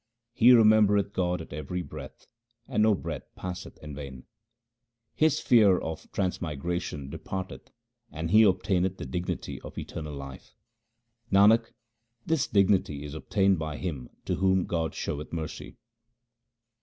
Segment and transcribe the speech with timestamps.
[0.33, 2.25] He remembereth God at every breath,
[2.67, 4.23] and no breath passeth in vain.
[5.13, 7.69] His fear of transmigration departeth
[8.11, 10.55] and he obtaineth the dignity of eternal life.
[11.31, 11.73] Nanak,
[12.25, 15.77] this dignity is obtained by him to whom God showeth mercy.